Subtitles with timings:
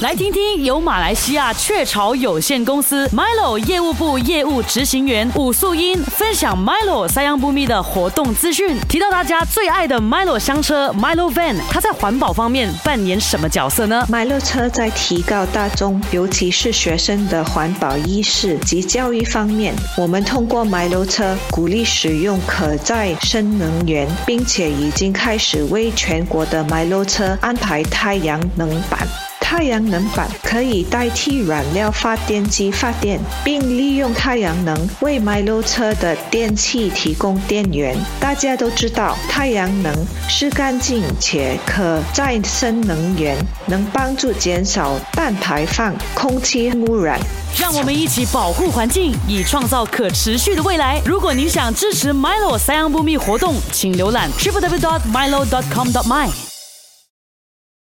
[0.00, 29.06] 来听听由马来西亚雀巢有限公司 Milo 业务部业务执行员武素英分享 Milo 三样不密的活动资讯，提到大家最爱的 Milo 香车 Milo Van，它在环保方面扮演什么角色呢？Milo 车在提高大众，尤其是学生的环保意识及教育方面，我们通过 Milo 车鼓励使用可再生能源，并且已经开始为全国的 Milo 车安排太阳能板。
[29.46, 37.94] 太阳能板可以代替燃料发电机发电，并利用太阳能为 Milo 车的电器提供电源。
[38.18, 39.94] 大家都知道，太阳能
[40.28, 43.36] 是干净且可再生能源，
[43.66, 47.20] 能帮助减少氮排放、空气污染。
[47.56, 51.00] 让我们一起保护环境，以创造可持续的未来。
[51.04, 56.43] 如果您想支持 Milo 三样不密活动，请浏览 www.milo.com.my。